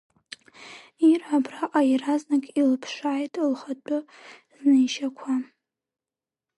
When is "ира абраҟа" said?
1.11-1.81